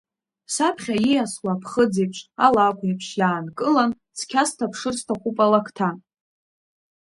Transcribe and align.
Саԥхьа 0.53 0.95
ииасуа 0.99 1.51
аԥхыӡ 1.53 1.93
еиԥш, 2.01 2.19
алакә 2.45 2.83
еиԥш, 2.87 3.07
иаанкылан, 3.19 3.91
цқьа 4.17 4.43
сҭаԥшыр 4.49 4.95
сҭахуп 4.99 5.37
алакҭа. 5.45 5.89